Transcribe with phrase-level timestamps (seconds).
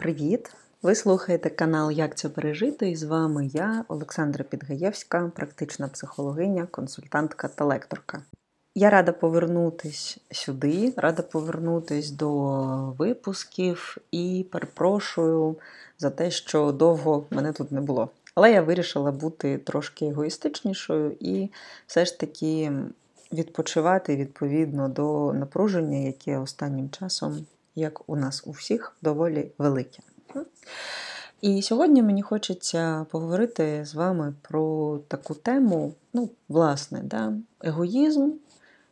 [0.00, 0.54] Привіт!
[0.82, 2.90] Ви слухаєте канал Як це пережити?
[2.90, 8.22] І з вами я, Олександра Підгаєвська, практична психологиня, консультантка та лекторка.
[8.74, 12.30] Я рада повернутись сюди, рада повернутись до
[12.98, 15.56] випусків і перепрошую
[15.98, 18.08] за те, що довго мене тут не було.
[18.34, 21.50] Але я вирішила бути трошки егоїстичнішою і
[21.86, 22.72] все ж таки
[23.32, 30.02] відпочивати відповідно до напруження, яке останнім часом, як у нас у всіх, доволі велике.
[31.40, 37.32] І сьогодні мені хочеться поговорити з вами про таку тему, ну, власне, да,
[37.64, 38.30] егоїзм,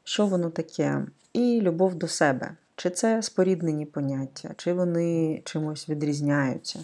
[0.04, 2.56] що воно таке, і любов до себе.
[2.76, 6.80] Чи це споріднені поняття, чи вони чимось відрізняються.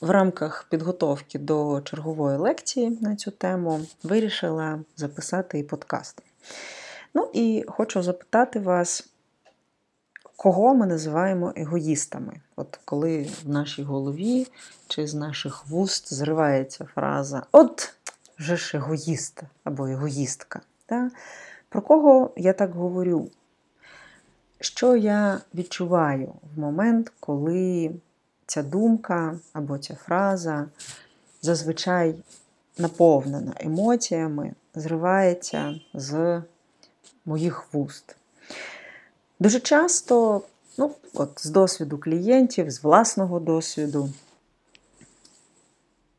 [0.00, 6.22] В рамках підготовки до чергової лекції на цю тему вирішила записати і подкаст.
[7.14, 9.08] Ну і хочу запитати вас,
[10.36, 12.40] кого ми називаємо егоїстами?
[12.56, 14.46] От коли в нашій голові
[14.88, 17.94] чи з наших вуст зривається фраза От
[18.38, 20.60] вже ж егоїст або егоїстка.
[20.88, 21.10] Да?
[21.68, 23.30] Про кого я так говорю?
[24.60, 27.90] Що я відчуваю в момент, коли
[28.46, 30.66] ця думка або ця фраза
[31.42, 32.14] зазвичай
[32.78, 36.42] наповнена емоціями, зривається з
[37.24, 38.16] моїх вуст.
[39.44, 40.42] Дуже часто,
[40.78, 44.10] ну, от з досвіду клієнтів, з власного досвіду,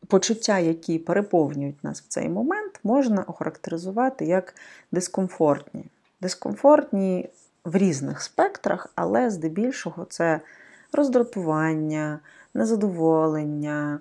[0.07, 4.55] почуття, які переповнюють нас в цей момент, можна охарактеризувати як
[4.91, 5.85] дискомфортні.
[6.21, 7.29] Дискомфортні
[7.63, 10.41] в різних спектрах, але здебільшого це
[10.93, 12.19] роздратування,
[12.53, 13.99] незадоволення,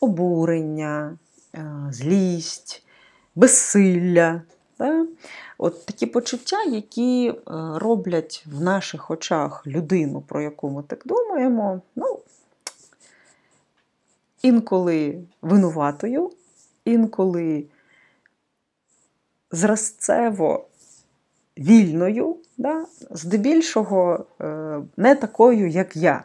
[0.00, 1.18] обурення,
[1.54, 2.86] е, злість,
[3.34, 4.42] безсилля.
[5.58, 7.34] От такі почуття, які е,
[7.74, 12.18] роблять в наших очах людину, про яку ми так думаємо, ну,
[14.42, 16.30] інколи винуватою,
[16.84, 17.64] інколи
[19.50, 20.66] зразцево
[21.58, 22.86] вільною, да?
[23.10, 26.24] здебільшого е, не такою, як я.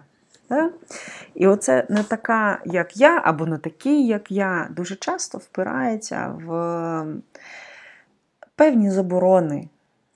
[0.50, 0.70] Да?
[1.36, 7.06] І оце не така, як я, або не такий, як я, дуже часто впирається в
[8.60, 9.68] певні заборони.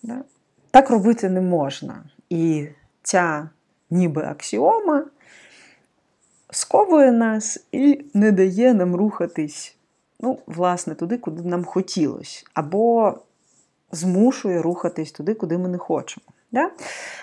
[0.03, 0.23] Да?
[0.71, 2.03] Так робити не можна.
[2.29, 2.67] І
[3.03, 3.49] ця
[3.89, 5.05] ніби аксіома
[6.51, 9.75] сковує нас і не дає нам рухатись,
[10.19, 12.43] ну, власне, туди, куди нам хотілося.
[12.53, 13.17] Або
[13.91, 16.25] змушує рухатись туди, куди ми не хочемо.
[16.51, 16.71] Да?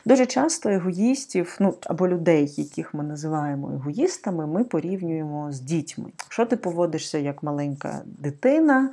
[0.04, 6.06] Дуже часто егоїстів, ну або людей, яких ми називаємо егоїстами, ми порівнюємо з дітьми.
[6.28, 8.91] Що ти поводишся як маленька дитина?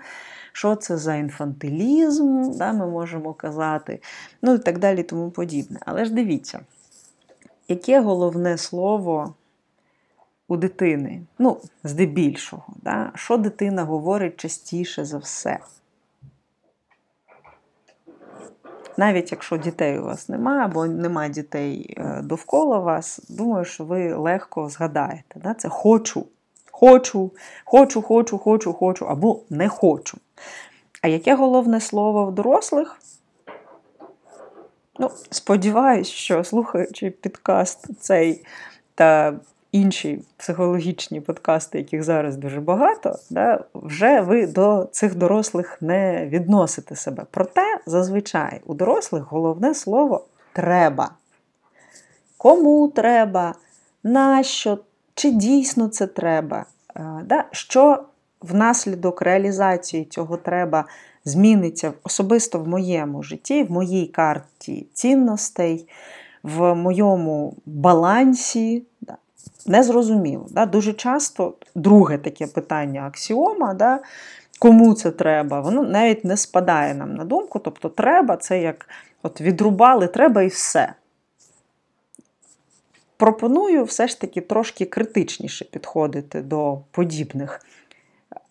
[0.58, 4.02] Що це за інфантилізм, да, ми можемо казати,
[4.42, 5.80] ну і так далі, тому подібне.
[5.86, 6.60] Але ж дивіться,
[7.68, 9.34] яке головне слово
[10.48, 11.22] у дитини?
[11.40, 13.12] Ну, здебільшого, да?
[13.16, 15.60] що дитина говорить частіше за все?
[18.98, 24.14] Навіть якщо дітей у вас немає, або немає дітей е, довкола вас, думаю, що ви
[24.14, 25.40] легко згадаєте.
[25.44, 25.54] Да?
[25.54, 26.26] Це хочу,
[26.80, 27.32] хочу,
[27.66, 30.18] хочу, хочу, хочу, хочу, або не хочу.
[31.02, 33.00] А яке головне слово в дорослих?
[35.00, 38.46] Ну, Сподіваюсь, що слухаючи підкаст цей
[38.96, 39.34] та
[39.72, 46.96] інші психологічні подкасти, яких зараз дуже багато, да, вже ви до цих дорослих не відносите
[46.96, 47.26] себе.
[47.32, 51.12] Проте, зазвичай, у дорослих головне слово треба.
[52.38, 53.56] Кому треба,
[54.04, 54.80] нащо,
[55.18, 56.66] чи дійсно це треба?
[57.26, 57.46] Да?
[57.52, 58.04] Що
[58.42, 60.86] внаслідок реалізації цього треба
[61.26, 65.88] зміниться особисто в моєму житті, в моїй карті цінностей,
[66.44, 68.84] в моєму балансі.
[69.66, 70.48] Незрозуміло.
[70.72, 74.00] Дуже часто друге таке питання аксіома,
[74.60, 77.60] кому це треба, воно навіть не спадає нам на думку.
[77.60, 78.90] Тобто, треба це як
[79.24, 80.94] от відрубали, треба і все.
[83.18, 87.62] Пропоную все ж таки трошки критичніше підходити до подібних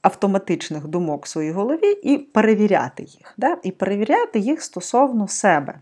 [0.02, 3.34] автоматичних думок в своїй голові і перевіряти їх.
[3.36, 3.56] Да?
[3.62, 5.80] І перевіряти їх стосовно себе.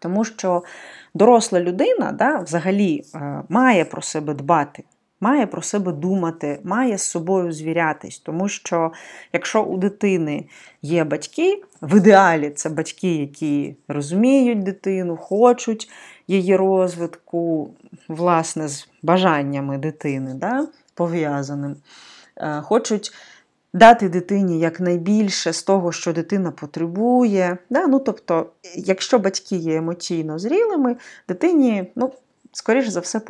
[0.00, 0.62] Тому що
[1.14, 4.84] доросла людина да, взагалі е, має про себе дбати,
[5.20, 8.18] має про себе думати, має з собою звірятись.
[8.18, 8.92] Тому що
[9.32, 10.44] якщо у дитини
[10.82, 15.90] є батьки, в ідеалі це батьки, які розуміють дитину, хочуть
[16.30, 17.70] її розвитку,
[18.08, 21.76] власне, з бажаннями дитини да, пов'язаним,
[22.36, 23.12] е, хочуть
[23.72, 27.58] дати дитині якнайбільше з того, що дитина потребує.
[27.70, 27.86] Да?
[27.86, 28.46] Ну, Тобто,
[28.76, 30.96] якщо батьки є емоційно зрілими,
[31.28, 32.12] дитині ну,
[32.52, 33.20] скоріш за все,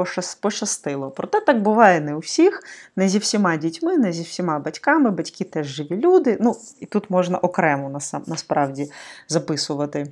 [0.40, 1.10] пощастило.
[1.10, 2.62] Проте так буває не у всіх,
[2.96, 5.10] не зі всіма дітьми, не зі всіма батьками.
[5.10, 6.36] Батьки теж живі люди.
[6.40, 8.90] Ну, І тут можна окремо насправді
[9.28, 10.06] записувати.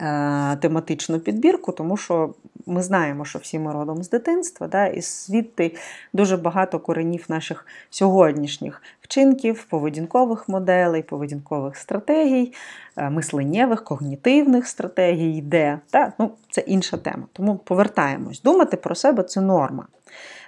[0.00, 2.34] Е, тематичну підбірку, тому що
[2.66, 5.76] ми знаємо, що всі ми родом з дитинства, да, і звідти
[6.12, 12.52] дуже багато коренів наших сьогоднішніх вчинків, поведінкових моделей, поведінкових стратегій,
[12.96, 15.78] е, мисленнєвих, когнітивних стратегій йде.
[15.92, 16.12] Да?
[16.18, 17.24] Ну, Це інша тема.
[17.32, 18.42] Тому повертаємось.
[18.42, 19.86] Думати про себе це норма.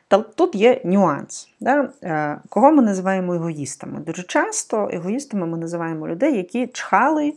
[0.08, 1.48] Та тут є нюанс.
[1.60, 1.88] Да?
[2.02, 4.00] Е, кого ми називаємо егоїстами?
[4.00, 7.34] Дуже часто егоїстами ми називаємо людей, які чхали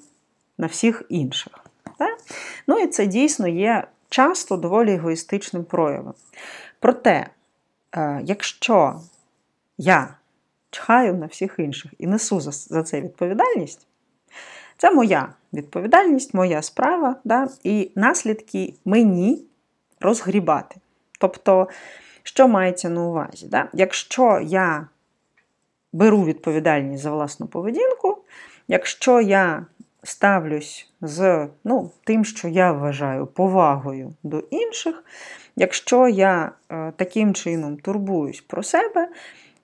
[0.57, 1.66] на всіх інших.
[1.97, 2.19] Так?
[2.67, 6.13] Ну і це дійсно є часто доволі егоїстичним проявом.
[6.79, 7.27] Проте,
[7.95, 9.01] е, якщо
[9.77, 10.15] я
[10.71, 13.87] чхаю на всіх інших і несу за це відповідальність,
[14.77, 17.47] це моя відповідальність, моя справа, да?
[17.63, 19.45] і наслідки мені
[19.99, 20.75] розгрібати.
[21.19, 21.67] Тобто,
[22.23, 23.47] що мається на увазі?
[23.47, 23.67] Да?
[23.73, 24.87] Якщо я
[25.93, 28.17] беру відповідальність за власну поведінку,
[28.67, 29.65] якщо я
[30.03, 35.03] ставлюсь з ну, тим, що я вважаю повагою до інших,
[35.55, 39.09] якщо я е, таким чином турбуюсь про себе,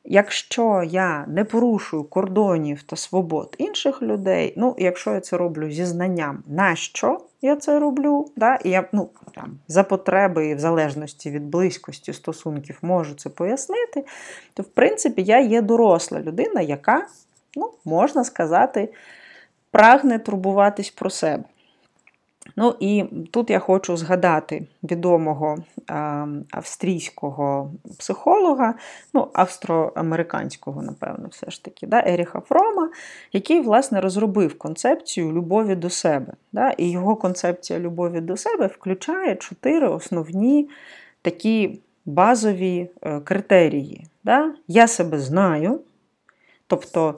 [0.04, 5.86] якщо я не порушую кордонів та свобод інших людей, ну, якщо я це роблю зі
[5.86, 10.60] знанням, на що я це роблю, да, і я ну, там, за потреби і в
[10.60, 14.06] залежності від близькості стосунків можу це пояснити,
[14.54, 17.08] то в принципі я є доросла людина, яка,
[17.56, 18.90] ну, можна сказати,
[19.74, 21.44] прагне турбуватись про себе.
[22.56, 25.58] Ну і тут я хочу згадати відомого
[26.52, 28.74] австрійського психолога,
[29.14, 32.90] ну, австроамериканського, напевно, все ж таки, да, Еріха Фрома,
[33.32, 36.34] який, власне, розробив концепцію любові до себе.
[36.52, 40.70] Да, І його концепція любові до себе включає чотири основні
[41.22, 44.08] такі базові е, критерії.
[44.24, 44.54] Да?
[44.68, 45.80] Я себе знаю,
[46.68, 47.16] тобто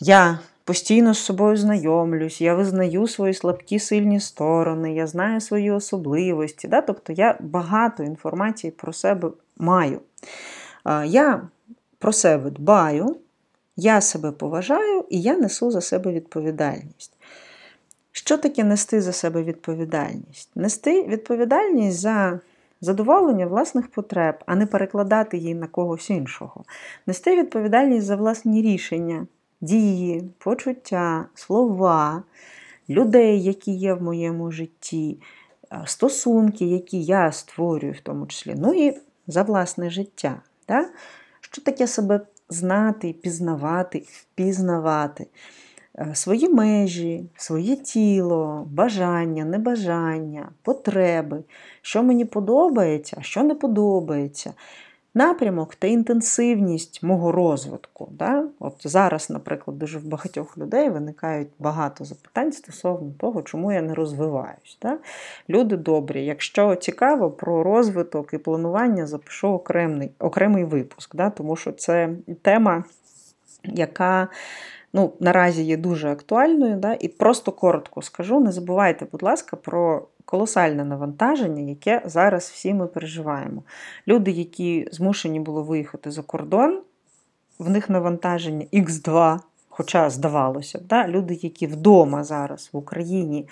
[0.00, 6.68] я постійно з собою знайомлюсь, я визнаю свої слабкі сильні сторони, я знаю свої особливості.
[6.68, 6.80] Да?
[6.80, 10.00] Тобто я багато інформації про себе маю.
[11.04, 11.48] Я
[11.98, 13.16] про себе дбаю,
[13.76, 17.12] я себе поважаю і я несу за себе відповідальність.
[18.12, 20.50] Що таке нести за себе відповідальність?
[20.54, 22.40] Нести відповідальність за
[22.80, 26.64] задоволення власних потреб, а не перекладати її на когось іншого.
[27.06, 29.26] Нести відповідальність за власні рішення,
[29.60, 32.22] дії, почуття, слова,
[32.88, 35.18] людей, які є в моєму житті,
[35.84, 40.42] стосунки, які я створюю, в тому числі, ну і за власне життя.
[40.68, 40.88] Да?
[41.40, 45.26] Що таке себе знати, пізнавати, впізнавати?
[46.14, 51.44] Свої межі, своє тіло, бажання, небажання, потреби,
[51.82, 54.52] що мені подобається, що не подобається,
[55.16, 58.08] напрямок та інтенсивність мого розвитку.
[58.10, 58.44] Да?
[58.58, 63.94] От Зараз, наприклад, дуже в багатьох людей виникають багато запитань стосовно того, чому я не
[63.94, 64.78] розвиваюсь.
[64.82, 64.98] Да?
[65.48, 71.30] Люди добрі, якщо цікаво про розвиток і планування, запишу окремий окремий випуск, да?
[71.30, 72.10] тому що це
[72.42, 72.84] тема,
[73.64, 74.28] яка
[74.92, 76.96] ну, Наразі є дуже актуальною, Да?
[77.00, 82.86] і просто коротко скажу: не забувайте, будь ласка, про колосальне навантаження, яке зараз всі ми
[82.86, 83.62] переживаємо.
[84.08, 86.80] Люди, які змушені були виїхати за кордон,
[87.58, 91.08] в них навантаження Х2, хоча здавалося, да?
[91.08, 93.48] люди, які вдома зараз в Україні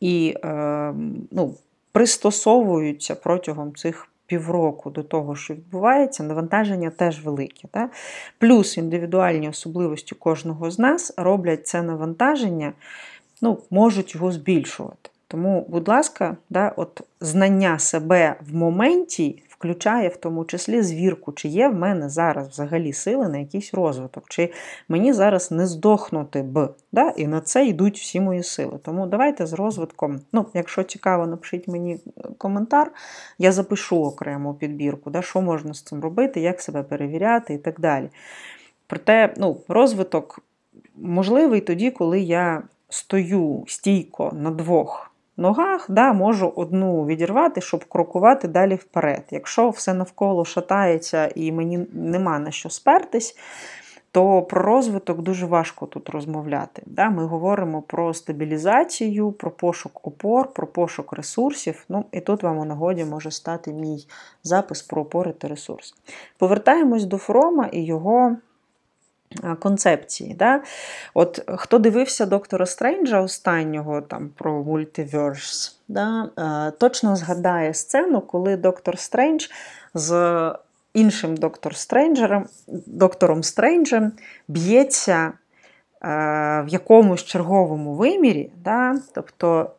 [0.00, 0.94] і е,
[1.30, 1.54] ну,
[1.92, 7.68] пристосовуються протягом цих півроку до того, що відбувається, навантаження теж велике.
[7.74, 7.88] Да?
[8.38, 12.72] Плюс індивідуальні особливості кожного з нас роблять це навантаження,
[13.42, 15.10] ну, можуть його збільшувати.
[15.28, 21.48] Тому, будь ласка, да, от знання себе в моменті включає в тому числі звірку, чи
[21.48, 24.52] є в мене зараз взагалі сили на якийсь розвиток, чи
[24.88, 26.68] мені зараз не здохнути б.
[26.92, 27.10] Да?
[27.10, 28.78] І на це йдуть всі мої сили.
[28.82, 31.98] Тому давайте з розвитком, ну, якщо цікаво, напишіть мені
[32.38, 32.92] коментар,
[33.38, 37.80] я запишу окрему підбірку, да, що можна з цим робити, як себе перевіряти і так
[37.80, 38.10] далі.
[38.86, 40.40] Проте, ну, розвиток
[40.96, 48.48] можливий тоді, коли я стою стійко на двох ногах, да, можу одну відірвати, щоб крокувати
[48.48, 49.22] далі вперед.
[49.30, 53.36] Якщо все навколо шатається і мені нема на що спертись,
[54.14, 56.82] то про розвиток дуже важко тут розмовляти.
[56.86, 57.10] Да?
[57.10, 61.84] Ми говоримо про стабілізацію, про пошук опор, про пошук ресурсів.
[61.88, 64.06] Ну, І тут вам у нагоді може стати мій
[64.42, 65.94] запис про опори та ресурси.
[66.38, 68.36] Повертаємось до Фрома і його
[69.58, 70.34] концепції.
[70.34, 70.62] Да?
[71.14, 76.30] От Хто дивився доктора Стренджа останнього там про мультиверс, да?
[76.78, 79.46] точно згадає сцену, коли доктор Стрендж
[79.94, 80.52] з
[80.94, 82.46] іншим доктор Стренджером,
[82.86, 84.12] доктором Стренджем
[84.48, 85.32] б'ється
[86.02, 88.50] в якомусь черговому вимірі.
[88.64, 89.00] Да?
[89.14, 89.70] Тобто,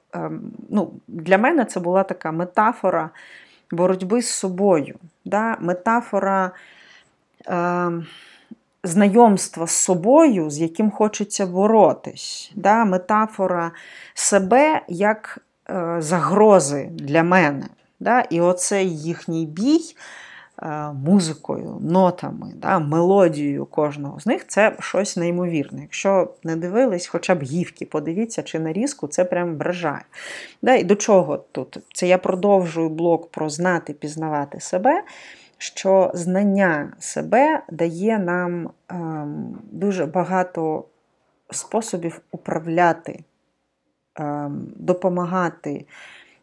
[0.69, 3.09] ну, Для мене це була така метафора
[3.71, 4.95] боротьби з собою,
[5.25, 5.57] да?
[5.59, 6.51] метафора.
[7.47, 7.91] Е,
[8.87, 12.51] знайомства з собою, з яким хочеться боротись.
[12.55, 12.85] Да?
[12.85, 13.71] Метафора
[14.13, 15.39] себе як
[15.69, 17.65] е, загрози для мене.
[17.99, 18.21] Да?
[18.21, 19.81] І оцей їхній бій
[20.61, 22.79] е, музикою, нотами, да?
[22.79, 25.81] мелодією кожного з них це щось неймовірне.
[25.81, 30.05] Якщо не дивились, хоча б гівки, подивіться чи нарізку, це прям вражає.
[30.61, 30.75] Да?
[30.75, 31.77] І до чого тут?
[31.93, 35.03] Це я продовжую блок про знати, пізнавати себе
[35.57, 40.85] що знання себе дає нам ем, дуже багато
[41.51, 43.23] способів управляти,
[44.15, 45.85] ем, допомагати,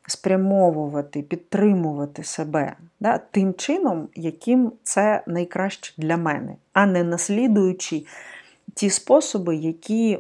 [0.07, 8.04] спрямовувати, підтримувати себе да, тим чином, яким це найкраще для мене, а не наслідуючи
[8.75, 10.19] ті способи, які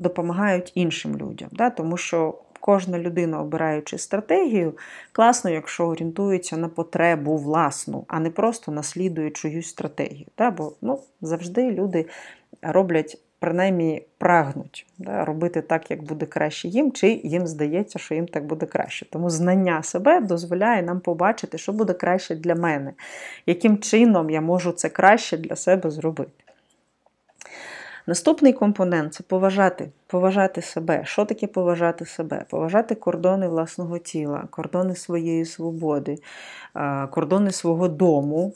[0.00, 1.48] допомагають іншим людям.
[1.52, 4.72] Да, Тому що кожна людина, обираючи стратегію,
[5.12, 10.26] класно, якщо орієнтується на потребу власну, а не просто наслідує чиюсь стратегію.
[10.38, 10.50] Да?
[10.50, 12.06] Бо ну, завжди люди
[12.62, 13.18] роблять.
[13.38, 18.46] Принаймні прагнуть да, робити так, як буде краще їм, чи їм здається, що їм так
[18.46, 19.06] буде краще.
[19.10, 22.92] Тому знання себе дозволяє нам побачити, що буде краще для мене,
[23.46, 26.44] яким чином я можу це краще для себе зробити.
[28.06, 31.02] Наступний компонент це поважати поважати себе.
[31.04, 32.44] Що таке поважати себе?
[32.50, 36.18] Поважати кордони власного тіла, кордони своєї свободи,
[37.10, 38.54] кордони свого дому,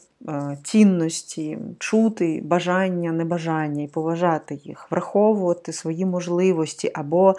[0.63, 7.35] цінності, чути бажання, небажання і поважати їх, враховувати свої можливості або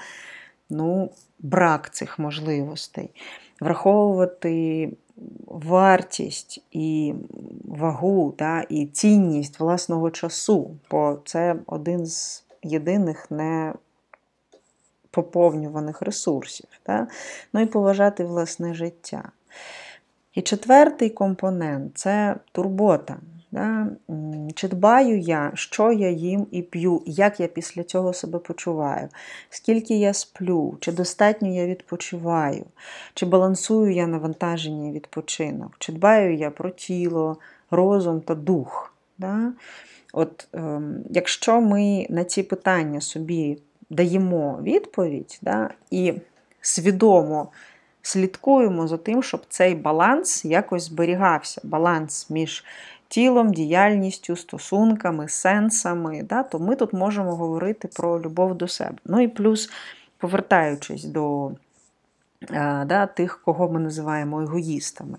[0.69, 3.09] ну, брак цих можливостей,
[3.61, 4.89] враховувати
[5.45, 7.13] вартість і
[7.65, 13.73] вагу та, і цінність власного часу, бо це один з єдиних не
[15.11, 16.67] поповнюваних ресурсів.
[16.83, 17.07] та?
[17.53, 19.31] Ну і поважати власне життя.
[20.33, 23.17] І четвертий компонент це турбота.
[23.51, 23.87] Да?
[24.55, 29.09] Чи дбаю я, що я їм і п'ю, як я після цього себе почуваю,
[29.49, 32.65] скільки я сплю, чи достатньо я відпочиваю,
[33.13, 37.37] чи балансую я навантаження і відпочинок, чи дбаю я про тіло,
[37.71, 38.93] розум та дух.
[39.17, 39.51] Да?
[40.13, 43.57] От, ем, Якщо ми на ці питання собі
[43.89, 46.13] даємо відповідь да, і
[46.61, 47.51] свідомо
[48.01, 52.65] слідкуємо за тим, щоб цей баланс якось зберігався, баланс між
[53.07, 58.97] тілом, діяльністю, стосунками, сенсами, да, то ми тут можемо говорити про любов до себе.
[59.05, 59.69] Ну і плюс,
[60.17, 61.51] повертаючись до
[62.85, 65.17] да, Тих, кого ми називаємо егоїстами.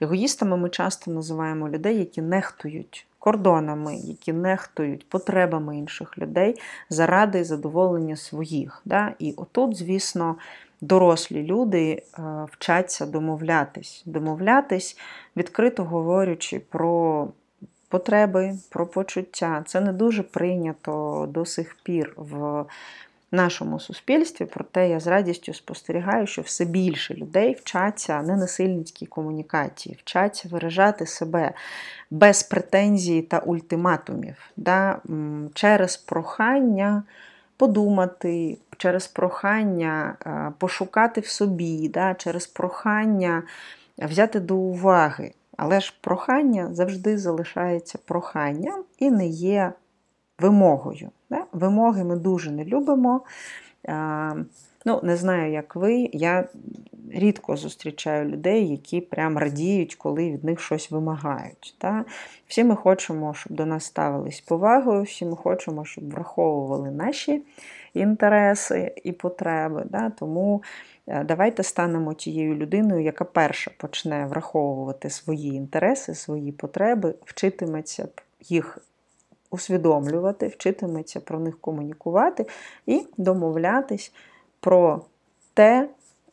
[0.00, 8.16] Егоїстами ми часто називаємо людей, які нехтують кордонами, які нехтують потребами інших людей заради задоволення
[8.16, 8.82] своїх.
[8.84, 9.12] Да?
[9.18, 10.36] І отут, звісно,
[10.80, 14.98] дорослі люди е, вчаться домовлятись, домовлятись,
[15.36, 17.28] відкрито говорячи про
[17.88, 19.64] потреби, про почуття.
[19.66, 22.64] Це не дуже прийнято до сих пір в
[23.30, 30.48] нашому суспільстві, проте я з радістю спостерігаю, що все більше людей вчаться ненасильницькій комунікації, вчаться
[30.48, 31.52] виражати себе
[32.10, 35.00] без претензій та ультиматумів, да,
[35.54, 37.02] через прохання
[37.56, 43.42] подумати, через прохання е, пошукати в собі, да, через прохання
[43.98, 45.32] взяти до уваги.
[45.56, 49.72] Але ж прохання завжди залишається проханням і не є
[50.38, 51.10] вимогою.
[51.30, 51.44] Да?
[51.52, 53.20] Вимоги ми дуже не любимо.
[54.84, 56.10] Ну, Не знаю, як ви.
[56.12, 56.48] Я
[57.10, 61.76] рідко зустрічаю людей, які прям радіють, коли від них щось вимагають.
[61.80, 62.04] Да?
[62.46, 67.42] Всі ми хочемо, щоб до нас ставились повагою, всі ми хочемо, щоб враховували наші
[67.96, 69.86] інтереси і потреби.
[69.90, 70.10] Да?
[70.10, 70.62] Тому
[71.06, 78.08] е, давайте станемо тією людиною, яка перша почне враховувати свої інтереси, свої потреби, вчитиметься
[78.40, 78.78] їх
[79.50, 82.46] усвідомлювати, вчитиметься про них комунікувати
[82.86, 84.12] і домовлятись
[84.60, 85.04] про
[85.54, 85.88] те,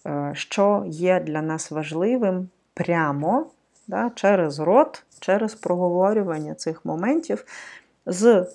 [0.05, 3.45] е, що є для нас важливим прямо
[3.87, 7.45] да, через рот, через проговорювання цих моментів
[8.05, 8.47] з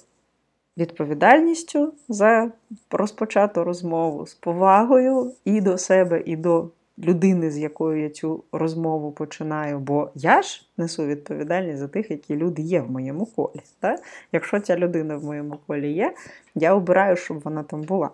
[0.79, 2.51] відповідальністю за
[2.91, 6.69] розпочату розмову, з повагою і до себе, і до
[6.99, 12.37] людини, з якою я цю розмову починаю, бо я ж несу відповідальність за тих, які
[12.37, 13.61] люди є в моєму колі.
[13.81, 14.01] Так?
[14.33, 16.15] Якщо ця людина в моєму колі є,
[16.55, 18.11] я обираю, щоб вона там була.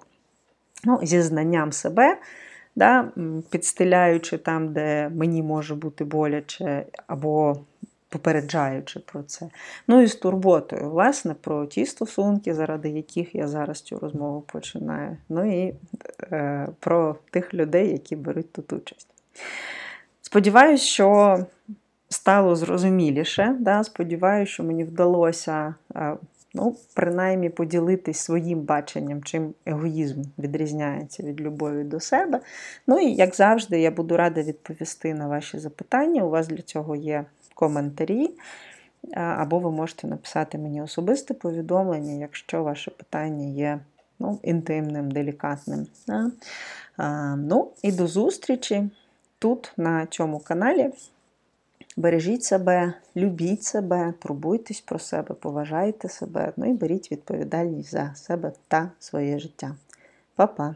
[0.85, 2.19] Ну, Зі знанням себе,
[2.77, 3.13] да,
[3.51, 7.57] підстеляючи там, де мені може бути боляче, або
[8.15, 9.49] попереджаючи про це.
[9.89, 15.17] Ну і з турботою, власне, про ті стосунки, заради яких я зараз цю розмову починаю.
[15.29, 15.75] Ну і
[16.33, 19.09] е, про тих людей, які беруть тут участь.
[20.23, 21.39] Сподіваюсь, що
[22.09, 23.57] стало зрозуміліше.
[23.61, 23.85] Да?
[23.85, 25.75] Сподіваюся, що мені вдалося.
[25.97, 26.17] Е,
[26.55, 32.41] ну, принаймні поділитись своїм баченням, чим егоїзм відрізняється від любові до себе.
[32.87, 36.25] Ну і, як завжди, я буду рада відповісти на ваші запитання.
[36.25, 38.31] У вас для цього є коментарі,
[39.15, 43.81] або ви можете написати мені особисте повідомлення, якщо ваше питання є
[44.19, 45.87] ну, інтимним, делікатним.
[47.37, 48.91] Ну, і до зустрічі
[49.39, 50.91] тут, на цьому каналі.
[51.97, 58.53] Бережіть себе, любіть себе, турбуйтесь про себе, поважайте себе, ну і беріть відповідальність за себе
[58.69, 59.75] та своє життя.
[60.37, 60.75] Па-па!